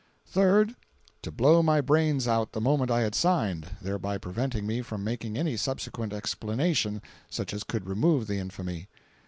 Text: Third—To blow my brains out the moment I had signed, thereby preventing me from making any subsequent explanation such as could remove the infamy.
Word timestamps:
Third—To 0.25 1.31
blow 1.31 1.61
my 1.61 1.79
brains 1.79 2.27
out 2.27 2.53
the 2.53 2.59
moment 2.59 2.89
I 2.89 3.01
had 3.01 3.13
signed, 3.13 3.75
thereby 3.83 4.17
preventing 4.17 4.65
me 4.65 4.81
from 4.81 5.03
making 5.03 5.37
any 5.37 5.55
subsequent 5.55 6.11
explanation 6.11 7.03
such 7.29 7.53
as 7.53 7.63
could 7.63 7.85
remove 7.87 8.25
the 8.25 8.39
infamy. 8.39 8.89